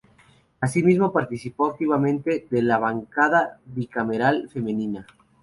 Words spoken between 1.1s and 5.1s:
participó activamente de la Bancada Bicameral Femenina.